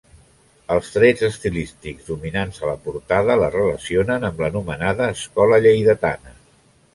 Els 0.75 0.87
trets 0.93 1.25
estilístics 1.27 2.07
dominants 2.07 2.57
a 2.63 2.67
la 2.69 2.73
portada 2.87 3.35
la 3.43 3.51
relacionen 3.57 4.27
amb 4.31 4.43
l'anomenada 4.45 5.11
escola 5.19 5.63
lleidatana. 5.69 6.35